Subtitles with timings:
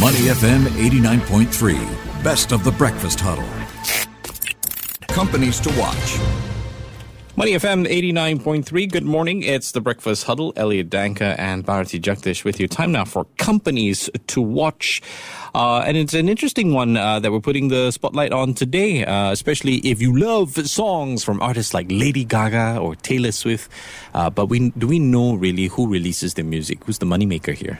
[0.00, 3.44] Money FM 89.3, best of the breakfast huddle.
[5.08, 6.18] Companies to watch.
[7.36, 8.90] Money FM 89.3.
[8.90, 9.42] Good morning.
[9.42, 10.54] It's the Breakfast Huddle.
[10.56, 12.66] Elliot Danker and Bharati Jagdish with you.
[12.66, 15.02] Time now for companies to watch.
[15.54, 19.30] Uh, and it's an interesting one uh, that we're putting the spotlight on today, uh,
[19.32, 23.70] especially if you love songs from artists like Lady Gaga or Taylor Swift.
[24.14, 26.84] Uh, but we do we know really who releases the music?
[26.84, 27.78] Who's the moneymaker here?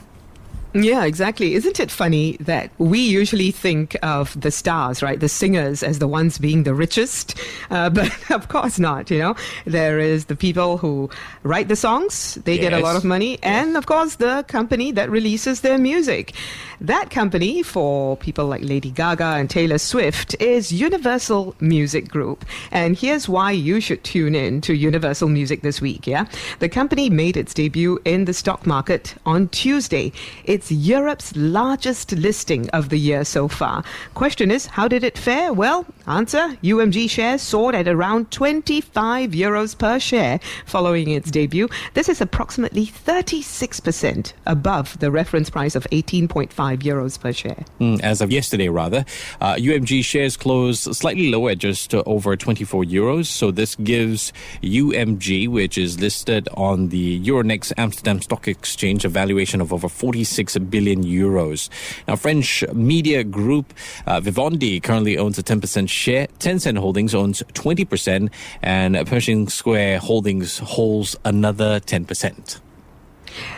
[0.73, 1.55] Yeah, exactly.
[1.55, 6.07] Isn't it funny that we usually think of the stars, right, the singers, as the
[6.07, 7.35] ones being the richest?
[7.71, 9.35] Uh, but of course not, you know.
[9.65, 11.11] There is the people who
[11.43, 12.63] write the songs, they yes.
[12.63, 16.35] get a lot of money, and of course the company that releases their music.
[16.81, 22.47] That company, for people like Lady Gaga and Taylor Swift, is Universal Music Group.
[22.71, 26.25] And here's why you should tune in to Universal Music this week, yeah?
[26.61, 30.13] The company made its debut in the stock market on Tuesday.
[30.61, 33.83] It's Europe's largest listing of the year so far.
[34.13, 35.55] Question is, how did it fare?
[35.55, 41.69] Well, answer UMG shares soared at around 25 euros per share following its debut.
[41.95, 46.51] This is approximately 36% above the reference price of 18.5
[46.83, 47.65] euros per share.
[47.81, 49.05] Mm, as of yesterday, rather.
[49.41, 53.27] Uh, UMG shares closed slightly lower at just uh, over 24 euros.
[53.27, 59.61] So this gives UMG, which is listed on the Euronext Amsterdam Stock Exchange, a valuation
[59.61, 61.69] of over 46 billion euros.
[62.09, 63.73] Now, French media group
[64.07, 66.00] uh, Vivendi currently owns a 10% share.
[66.39, 68.31] Tencent Holdings owns 20%,
[68.63, 72.61] and Pershing Square Holdings holds another 10%.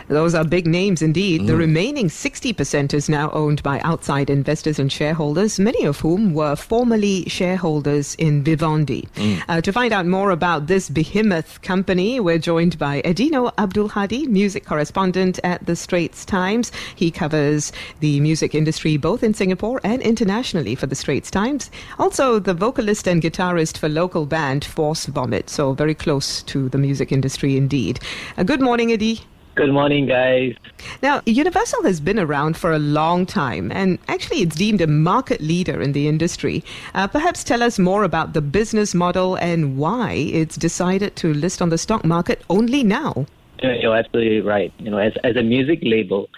[0.07, 1.41] Those are big names indeed.
[1.41, 1.47] Mm.
[1.47, 6.55] The remaining 60% is now owned by outside investors and shareholders, many of whom were
[6.55, 9.07] formerly shareholders in Vivendi.
[9.15, 9.43] Mm.
[9.47, 14.27] Uh, to find out more about this behemoth company, we're joined by Eddino Abdul Hadi,
[14.27, 16.71] music correspondent at the Straits Times.
[16.95, 21.71] He covers the music industry both in Singapore and internationally for the Straits Times.
[21.99, 26.77] Also, the vocalist and guitarist for local band Force Vomit, so very close to the
[26.77, 27.99] music industry indeed.
[28.37, 29.21] Uh, good morning, Eddie.
[29.55, 30.55] Good morning, guys.
[31.03, 35.41] Now, Universal has been around for a long time, and actually, it's deemed a market
[35.41, 36.63] leader in the industry.
[36.95, 41.61] Uh, perhaps tell us more about the business model and why it's decided to list
[41.61, 43.27] on the stock market only now.
[43.61, 44.73] You're absolutely right.
[44.79, 46.29] You know, as as a music label,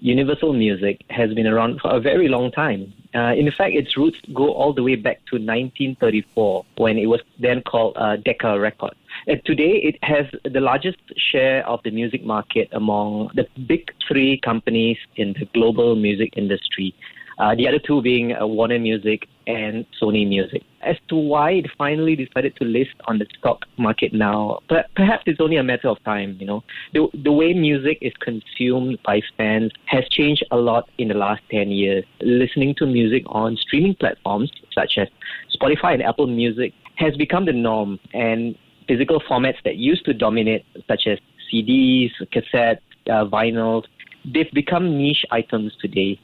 [0.00, 2.92] Universal Music has been around for a very long time.
[3.14, 7.20] Uh, in fact, its roots go all the way back to 1934, when it was
[7.40, 8.96] then called uh, Decca Records.
[9.28, 14.38] Uh, today, it has the largest share of the music market among the big three
[14.44, 16.94] companies in the global music industry.
[17.38, 20.62] Uh, the other two being uh, Warner Music and Sony Music.
[20.82, 25.24] As to why it finally decided to list on the stock market now, but perhaps
[25.26, 26.36] it's only a matter of time.
[26.40, 26.64] You know,
[26.94, 31.42] the the way music is consumed by fans has changed a lot in the last
[31.50, 32.04] ten years.
[32.20, 35.08] Listening to music on streaming platforms such as
[35.54, 38.56] Spotify and Apple Music has become the norm, and
[38.88, 41.18] physical formats that used to dominate, such as
[41.52, 42.80] CDs, cassettes,
[43.10, 43.84] uh, vinyls,
[44.24, 46.18] they've become niche items today.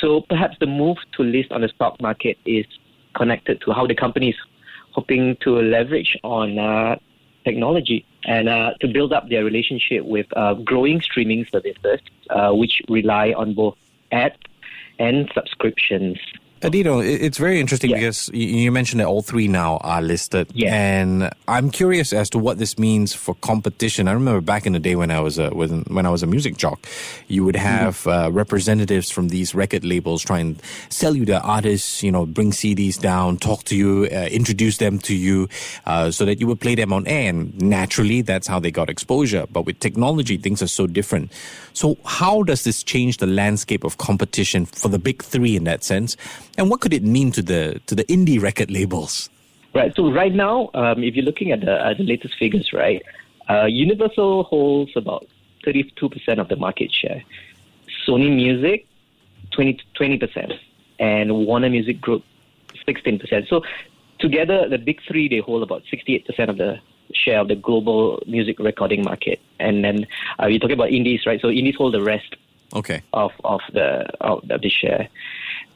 [0.00, 2.66] So perhaps the move to list on the stock market is
[3.14, 4.36] connected to how the company is
[4.92, 6.96] hoping to leverage on uh,
[7.44, 12.82] technology and uh, to build up their relationship with uh, growing streaming services, uh, which
[12.88, 13.76] rely on both
[14.10, 14.36] ads
[14.98, 16.18] and subscriptions.
[16.66, 17.96] Eddino, it's very interesting yeah.
[17.96, 20.74] because you mentioned that all three now are listed, yeah.
[20.74, 24.08] and I'm curious as to what this means for competition.
[24.08, 26.26] I remember back in the day when I was a when, when I was a
[26.26, 26.86] music jock,
[27.28, 27.66] you would mm-hmm.
[27.66, 28.08] have mm-hmm.
[28.08, 32.50] uh, representatives from these record labels try and sell you the artists, you know, bring
[32.50, 35.48] CDs down, talk to you, uh, introduce them to you,
[35.86, 37.30] uh, so that you would play them on air.
[37.30, 39.46] And naturally, that's how they got exposure.
[39.50, 41.32] But with technology, things are so different.
[41.72, 45.84] So, how does this change the landscape of competition for the big three in that
[45.84, 46.16] sense?
[46.58, 49.30] And what could it mean to the to the indie record labels?
[49.74, 49.94] Right.
[49.94, 53.02] So right now, um, if you're looking at the, uh, the latest figures, right,
[53.50, 55.26] uh, Universal holds about
[55.66, 57.22] 32% of the market share.
[58.06, 58.86] Sony Music,
[59.52, 60.52] 20 percent,
[60.98, 62.24] and Warner Music Group,
[62.86, 63.48] 16%.
[63.48, 63.62] So
[64.18, 66.80] together, the big three they hold about 68% of the
[67.12, 69.40] share of the global music recording market.
[69.58, 70.06] And then
[70.40, 71.40] uh, you're talking about indies, right?
[71.40, 72.36] So indies hold the rest.
[72.74, 73.02] Okay.
[73.12, 75.08] Of of the of the share.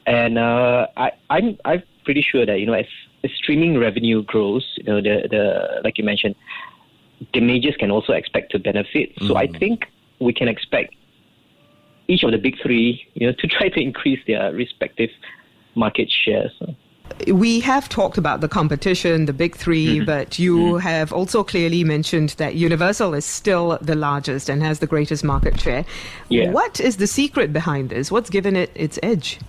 [0.05, 2.87] And uh, I, I'm I'm pretty sure that you know as,
[3.23, 6.35] as streaming revenue grows, you know the the like you mentioned,
[7.33, 9.11] the majors can also expect to benefit.
[9.19, 9.37] So mm.
[9.37, 9.85] I think
[10.19, 10.95] we can expect
[12.07, 15.09] each of the big three, you know, to try to increase their respective
[15.75, 16.51] market shares.
[17.27, 20.05] we have talked about the competition, the big 3 mm-hmm.
[20.05, 20.77] but you mm-hmm.
[20.79, 25.59] have also clearly mentioned that Universal is still the largest and has the greatest market
[25.59, 25.85] share.
[26.29, 26.51] Yeah.
[26.51, 28.11] What is the secret behind this?
[28.11, 29.39] What's given it its edge?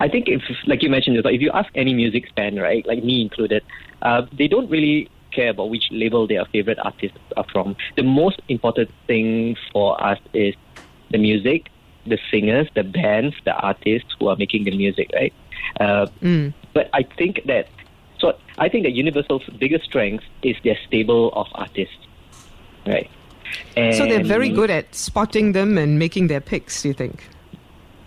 [0.00, 3.22] I think if, like you mentioned, if you ask any music fan, right, like me
[3.22, 3.62] included,
[4.02, 7.76] uh, they don't really care about which label their favorite artists are from.
[7.96, 10.54] The most important thing for us is
[11.10, 11.68] the music,
[12.06, 15.32] the singers, the bands, the artists who are making the music, right?
[15.80, 16.54] Uh, mm.
[16.72, 17.68] But I think that
[18.18, 21.96] so I think that Universal's biggest strength is their stable of artists,
[22.86, 23.10] right?
[23.76, 26.82] And so they're very good at spotting them and making their picks.
[26.82, 27.28] Do you think?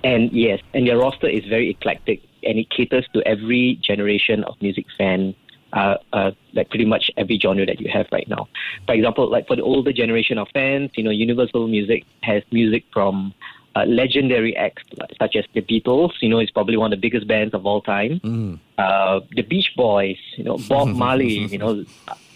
[0.03, 4.55] And yes, and their roster is very eclectic, and it caters to every generation of
[4.61, 5.35] music fan.
[5.73, 8.47] Uh, uh, like pretty much every genre that you have right now.
[8.85, 12.85] For example, like for the older generation of fans, you know, Universal Music has music
[12.93, 13.33] from
[13.77, 14.83] uh, legendary acts
[15.19, 16.13] such as the Beatles.
[16.21, 18.19] You know, it's probably one of the biggest bands of all time.
[18.23, 18.59] Mm.
[18.77, 20.17] Uh, the Beach Boys.
[20.37, 21.37] You know, Bob Marley.
[21.51, 21.85] You know,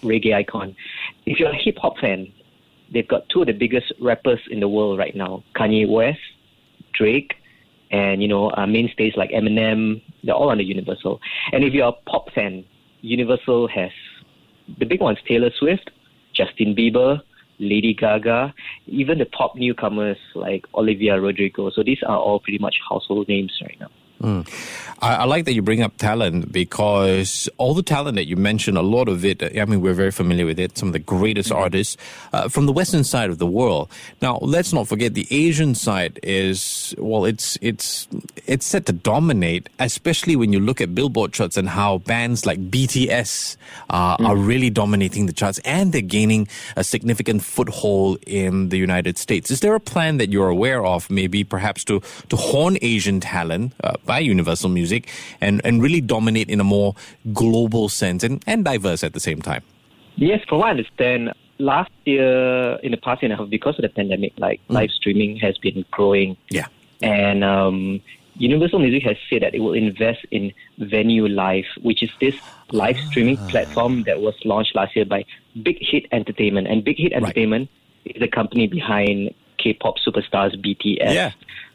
[0.03, 0.75] reggae icon.
[1.25, 2.31] If you're a hip hop fan,
[2.91, 6.19] they've got two of the biggest rappers in the world right now: Kanye West,
[6.93, 7.35] Drake,
[7.91, 10.01] and you know uh, mainstays like Eminem.
[10.23, 11.19] They're all under Universal.
[11.51, 12.65] And if you're a pop fan,
[13.01, 13.91] Universal has
[14.79, 15.91] the big ones: Taylor Swift,
[16.33, 17.21] Justin Bieber,
[17.59, 18.53] Lady Gaga,
[18.87, 21.69] even the top newcomers like Olivia Rodrigo.
[21.69, 23.89] So these are all pretty much household names right now.
[24.21, 24.47] Mm.
[25.01, 28.77] I, I, like that you bring up talent because all the talent that you mentioned,
[28.77, 30.77] a lot of it, I mean, we're very familiar with it.
[30.77, 31.61] Some of the greatest mm-hmm.
[31.61, 31.97] artists
[32.33, 33.89] uh, from the Western side of the world.
[34.21, 38.07] Now, let's not forget the Asian side is, well, it's, it's,
[38.45, 42.59] it's set to dominate, especially when you look at Billboard charts and how bands like
[42.69, 43.57] BTS
[43.89, 44.27] uh, mm.
[44.27, 49.49] are really dominating the charts and they're gaining a significant foothold in the United States.
[49.49, 53.73] Is there a plan that you're aware of, maybe perhaps to, to horn Asian talent?
[53.83, 55.09] Uh, by Universal Music
[55.39, 56.93] and, and really dominate in a more
[57.31, 59.63] global sense and, and diverse at the same time?
[60.17, 63.75] Yes, from what I understand, last year, in the past year and a half, because
[63.79, 64.75] of the pandemic, like mm.
[64.75, 66.35] live streaming has been growing.
[66.49, 66.67] Yeah.
[67.01, 68.01] And um,
[68.35, 72.35] Universal Music has said that it will invest in VenewLive, which is this
[72.73, 73.47] live streaming ah.
[73.47, 75.23] platform that was launched last year by
[75.63, 76.67] Big Hit Entertainment.
[76.67, 77.69] And Big Hit Entertainment
[78.05, 78.15] right.
[78.15, 81.13] is the company behind K-pop superstars BTS.
[81.13, 81.31] Yeah.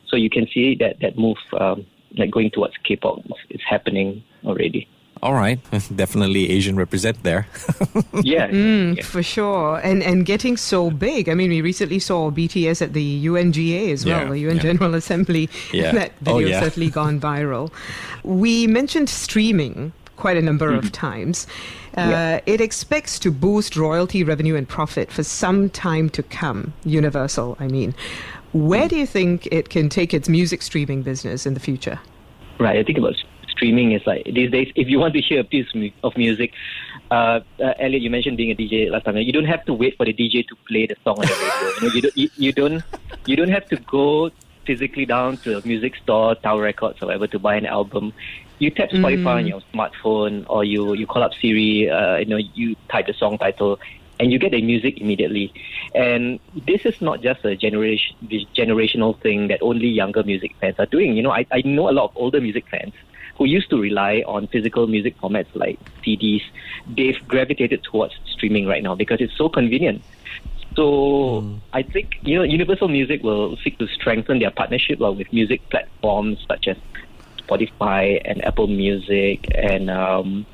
[0.07, 1.87] So you can see that that move um,
[2.17, 3.21] like going towards K-pop
[3.51, 4.89] is happening already.
[5.23, 5.59] All right,
[5.97, 7.47] definitely Asian represent there.
[8.23, 11.29] yeah, mm, yeah, for sure, and and getting so big.
[11.29, 14.63] I mean, we recently saw BTS at the UNGA as well, yeah, the UN yeah.
[14.63, 15.49] General Assembly.
[15.73, 15.93] Yeah.
[15.99, 16.61] that video oh, yeah.
[16.61, 17.73] certainly gone viral.
[18.25, 20.87] We mentioned streaming quite a number mm-hmm.
[20.87, 21.47] of times.
[21.97, 26.75] Uh, it expects to boost royalty revenue and profit for some time to come.
[26.85, 27.95] Universal, I mean.
[28.53, 32.01] Where do you think it can take its music streaming business in the future?
[32.59, 32.79] Right.
[32.79, 33.15] I think about
[33.49, 34.73] streaming is like these days.
[34.75, 35.69] If you want to hear a piece
[36.03, 36.53] of music,
[37.11, 39.17] uh, uh, Elliot, you mentioned being a DJ last time.
[39.17, 41.69] You don't have to wait for the DJ to play the song on the radio.
[41.69, 42.85] You know, you don't, you, you don't,
[43.27, 44.31] you don't have to go
[44.67, 48.13] physically down to a music store, Tower Records, or whatever, to buy an album.
[48.59, 49.37] You tap Spotify mm.
[49.37, 51.91] on your smartphone, or you you call up Siri.
[51.91, 53.79] Uh, you know, you type the song title,
[54.19, 55.53] and you get the music immediately.
[55.95, 58.17] And this is not just a generation
[58.57, 61.17] generational thing that only younger music fans are doing.
[61.17, 62.95] You know, I, I know a lot of older music fans
[63.37, 66.43] who used to rely on physical music formats like CDs.
[66.89, 70.03] They've gravitated towards streaming right now because it's so convenient.
[70.77, 71.61] So mm.
[71.73, 75.69] I think you know Universal Music will seek to strengthen their partnership uh, with music
[75.71, 76.77] platforms such as
[77.39, 80.47] Spotify and Apple Music and um,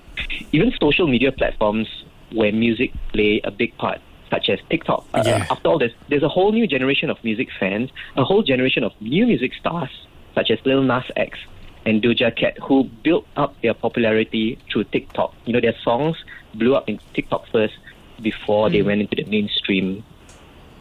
[0.52, 1.88] even social media platforms
[2.33, 4.00] where music play a big part,
[4.31, 5.05] such as TikTok.
[5.12, 5.47] Uh, yeah.
[5.50, 8.93] After all, there's, there's a whole new generation of music fans, a whole generation of
[9.00, 9.91] new music stars,
[10.35, 11.38] such as Lil Nas X
[11.85, 15.35] and Doja Cat, who built up their popularity through TikTok.
[15.45, 16.17] You know, their songs
[16.55, 17.75] blew up in TikTok first
[18.21, 18.73] before mm.
[18.73, 20.05] they went into the mainstream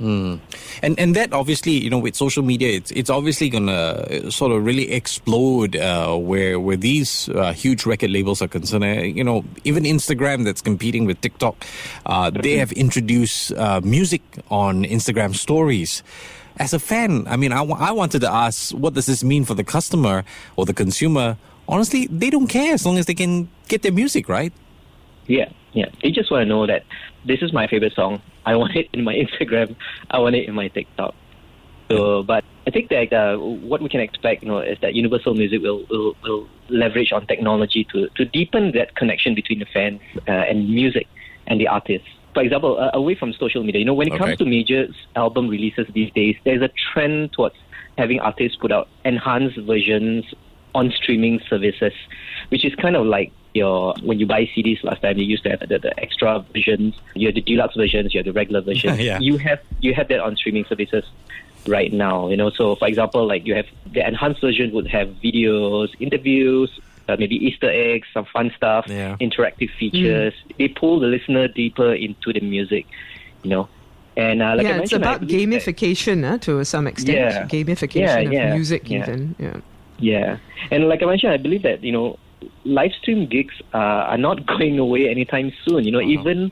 [0.02, 0.40] Mm.
[0.82, 4.66] And and that obviously, you know, with social media, it's it's obviously gonna sort of
[4.66, 8.84] really explode uh, where where these uh, huge record labels are concerned.
[8.84, 11.54] Uh, you know, even Instagram that's competing with TikTok,
[12.08, 16.02] uh, they have introduced uh, music on Instagram stories.
[16.58, 19.46] As a fan, I mean, I, w- I wanted to ask, what does this mean
[19.46, 20.26] for the customer
[20.58, 21.38] or the consumer?
[21.68, 24.52] Honestly, they don't care as long as they can get their music right.
[25.28, 25.90] Yeah, yeah.
[26.02, 26.84] They just want to know that
[27.26, 28.22] this is my favorite song.
[28.46, 29.76] I want it in my Instagram.
[30.10, 31.16] I want it in my TikTok.
[31.90, 35.34] So, but I think that uh, what we can expect, you know, is that Universal
[35.34, 40.00] Music will, will, will leverage on technology to, to deepen that connection between the fans
[40.28, 41.08] uh, and music
[41.48, 42.08] and the artists.
[42.34, 44.24] For example, uh, away from social media, you know, when it okay.
[44.24, 44.88] comes to major
[45.18, 47.56] album releases these days, there's a trend towards
[47.98, 50.24] having artists put out enhanced versions
[50.74, 51.92] on streaming services,
[52.50, 55.50] which is kind of like your when you buy CDs last time you used to
[55.50, 59.00] have the, the extra versions, you have the deluxe versions, you have the regular versions.
[59.10, 59.20] yeah.
[59.20, 61.04] You have you have that on streaming services
[61.68, 62.30] right now.
[62.30, 66.72] You know, so for example, like you have the enhanced version would have videos, interviews,
[67.10, 69.18] uh, maybe Easter eggs, some fun stuff, Yeah.
[69.20, 70.34] interactive features.
[70.58, 72.86] They pull the listener deeper into the music.
[73.44, 73.70] You know,
[74.16, 76.88] and uh, like I yeah, it's mentioned, I about believe that- gamification uh, to some
[76.88, 77.18] extent.
[77.18, 77.46] Yeah.
[77.48, 79.00] Gamification Yeah, of yeah, music, yeah.
[79.04, 79.36] even.
[79.40, 79.58] Yeah.
[80.00, 80.38] Yeah,
[80.72, 82.18] and like I mentioned, I believe that you know,
[82.64, 83.78] live stream gigs uh,
[84.12, 85.84] are not going away anytime soon.
[85.86, 86.52] You know, even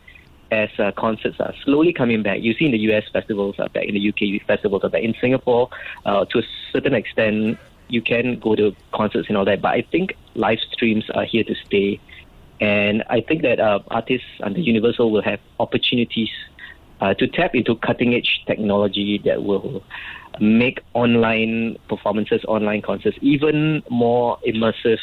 [0.51, 3.86] as uh, concerts are slowly coming back, you see in the US festivals are back,
[3.86, 5.69] in the UK festivals are back, in Singapore,
[6.05, 9.62] uh, to a certain extent, you can go to concerts and all that.
[9.62, 12.00] But I think live streams are here to stay,
[12.60, 16.29] and I think that uh, artists under Universal will have opportunities
[17.01, 19.84] uh, to tap into cutting edge technology that will
[20.39, 25.00] make online performances, online concerts even more immersive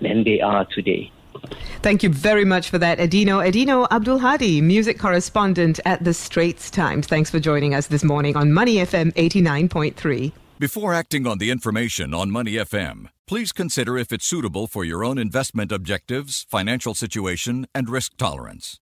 [0.00, 1.10] than they are today.
[1.82, 3.46] Thank you very much for that, Eddino.
[3.46, 7.06] Eddino Abdul Hadi, music correspondent at the Straits Times.
[7.06, 10.32] Thanks for joining us this morning on Money FM 89.3.
[10.58, 15.02] Before acting on the information on Money FM, please consider if it's suitable for your
[15.02, 18.78] own investment objectives, financial situation, and risk tolerance.